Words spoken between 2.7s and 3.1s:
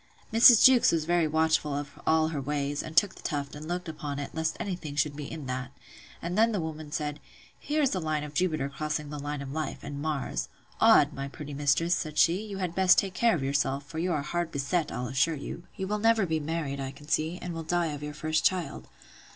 and